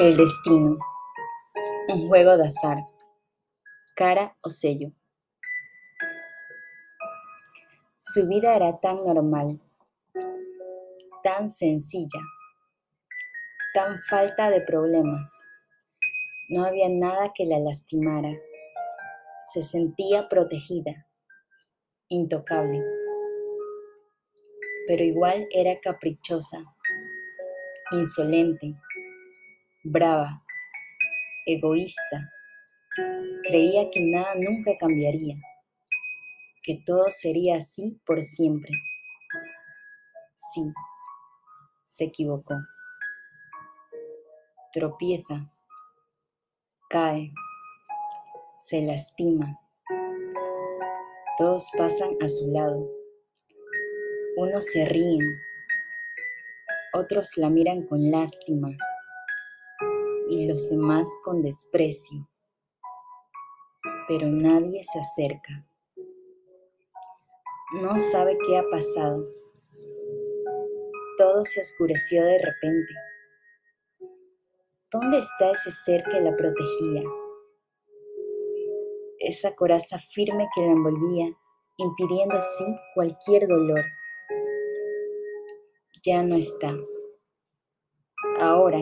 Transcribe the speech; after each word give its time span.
El 0.00 0.16
destino. 0.16 0.78
Un 1.88 2.06
juego 2.06 2.36
de 2.36 2.46
azar. 2.46 2.78
Cara 3.96 4.36
o 4.44 4.48
sello. 4.48 4.92
Su 7.98 8.28
vida 8.28 8.54
era 8.54 8.78
tan 8.78 8.98
normal, 8.98 9.60
tan 11.24 11.50
sencilla, 11.50 12.20
tan 13.74 13.98
falta 13.98 14.50
de 14.50 14.60
problemas. 14.60 15.32
No 16.48 16.64
había 16.64 16.88
nada 16.88 17.32
que 17.34 17.44
la 17.44 17.58
lastimara. 17.58 18.30
Se 19.52 19.64
sentía 19.64 20.28
protegida, 20.28 21.08
intocable. 22.06 22.84
Pero 24.86 25.02
igual 25.02 25.48
era 25.50 25.80
caprichosa, 25.80 26.62
insolente 27.90 28.76
brava, 29.84 30.42
egoísta. 31.46 32.30
Creía 33.44 33.88
que 33.90 34.00
nada 34.00 34.34
nunca 34.36 34.72
cambiaría, 34.78 35.36
que 36.62 36.82
todo 36.84 37.10
sería 37.10 37.56
así 37.56 38.00
por 38.04 38.22
siempre. 38.22 38.72
Sí, 40.34 40.72
se 41.84 42.04
equivocó. 42.04 42.54
Tropieza, 44.72 45.50
cae, 46.90 47.32
se 48.58 48.82
lastima. 48.82 49.58
Todos 51.38 51.70
pasan 51.78 52.10
a 52.20 52.28
su 52.28 52.50
lado. 52.50 52.90
Unos 54.36 54.64
se 54.64 54.84
ríen, 54.84 55.20
otros 56.92 57.36
la 57.36 57.48
miran 57.48 57.84
con 57.86 58.10
lástima 58.10 58.76
y 60.28 60.46
los 60.46 60.68
demás 60.68 61.08
con 61.24 61.40
desprecio, 61.40 62.28
pero 64.06 64.28
nadie 64.28 64.82
se 64.84 65.00
acerca. 65.00 65.66
No 67.80 67.98
sabe 67.98 68.36
qué 68.46 68.58
ha 68.58 68.64
pasado. 68.70 69.26
Todo 71.16 71.44
se 71.44 71.60
oscureció 71.60 72.22
de 72.24 72.38
repente. 72.38 72.94
¿Dónde 74.90 75.18
está 75.18 75.50
ese 75.50 75.70
ser 75.70 76.02
que 76.04 76.20
la 76.20 76.36
protegía? 76.36 77.02
Esa 79.18 79.54
coraza 79.54 79.98
firme 79.98 80.48
que 80.54 80.62
la 80.62 80.70
envolvía, 80.72 81.26
impidiendo 81.76 82.36
así 82.36 82.64
cualquier 82.94 83.46
dolor. 83.48 83.84
Ya 86.04 86.22
no 86.22 86.36
está. 86.36 86.74
Ahora 88.38 88.78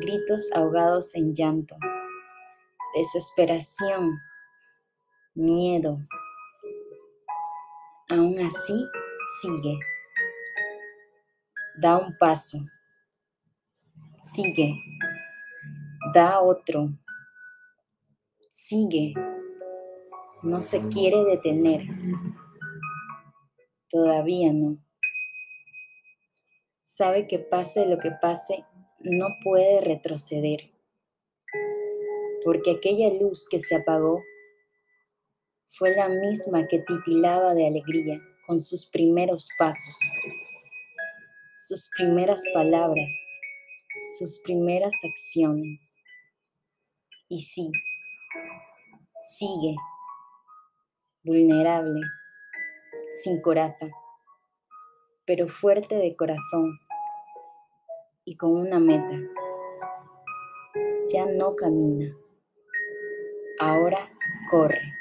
gritos 0.00 0.50
ahogados 0.54 1.14
en 1.14 1.34
llanto, 1.34 1.76
desesperación, 2.94 4.18
miedo. 5.34 5.98
Aún 8.08 8.38
así, 8.40 8.86
sigue. 9.40 9.78
Da 11.78 11.98
un 11.98 12.14
paso. 12.18 12.58
Sigue. 14.16 14.74
Da 16.14 16.40
otro. 16.40 16.88
Sigue. 18.48 19.12
No 20.42 20.62
se 20.62 20.88
quiere 20.88 21.24
detener. 21.24 21.86
Todavía 23.90 24.52
no. 24.52 24.78
Sabe 26.80 27.28
que 27.28 27.38
pase 27.38 27.86
lo 27.86 27.98
que 27.98 28.10
pase, 28.10 28.64
no 29.00 29.26
puede 29.42 29.80
retroceder, 29.80 30.70
porque 32.44 32.72
aquella 32.72 33.12
luz 33.20 33.46
que 33.50 33.58
se 33.58 33.76
apagó 33.76 34.22
fue 35.66 35.94
la 35.94 36.08
misma 36.08 36.66
que 36.66 36.78
titilaba 36.78 37.54
de 37.54 37.66
alegría 37.66 38.20
con 38.46 38.60
sus 38.60 38.86
primeros 38.86 39.48
pasos, 39.58 39.96
sus 41.54 41.88
primeras 41.96 42.42
palabras, 42.54 43.12
sus 44.18 44.40
primeras 44.44 44.94
acciones. 45.04 45.96
Y 47.28 47.40
sí, 47.40 47.70
sigue, 49.36 49.74
vulnerable, 51.24 52.00
sin 53.22 53.40
coraza, 53.40 53.88
pero 55.24 55.48
fuerte 55.48 55.96
de 55.96 56.14
corazón 56.14 56.78
y 58.26 58.36
con 58.36 58.50
una 58.50 58.80
meta. 58.80 59.18
Ya 61.08 61.24
no 61.26 61.54
camina, 61.54 62.14
ahora 63.60 64.10
corre. 64.50 64.95